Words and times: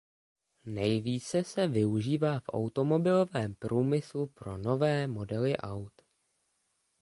Nejvíce 0.65 1.43
se 1.43 1.67
využívá 1.67 2.39
v 2.39 2.43
automobilovém 2.49 3.55
průmyslu 3.55 4.27
pro 4.27 4.57
nové 4.57 5.07
modely 5.07 5.57
aut. 5.57 5.93